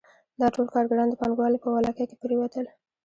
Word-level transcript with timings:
دا 0.39 0.47
ټول 0.55 0.67
کارګران 0.75 1.07
د 1.09 1.15
پانګوالو 1.21 1.61
په 1.63 1.69
ولکه 1.75 2.03
کې 2.09 2.15
پرېوتل 2.21 2.65